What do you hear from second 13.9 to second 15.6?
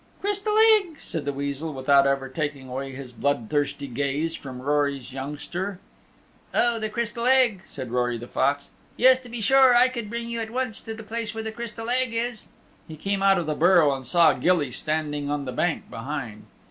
and saw Gilly standing on the